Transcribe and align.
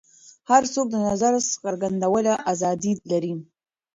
هر 0.49 0.63
څوک 0.73 0.87
د 0.91 0.95
نظر 1.07 1.33
څرګندولو 1.61 2.33
ازادي 2.51 2.93
لري. 3.11 3.33